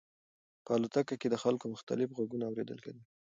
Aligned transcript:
په 0.65 0.71
الوتکه 0.77 1.15
کې 1.21 1.27
د 1.29 1.35
خلکو 1.43 1.65
مختلف 1.73 2.09
غږونه 2.17 2.43
اورېدل 2.47 2.79
کېدل. 2.85 3.03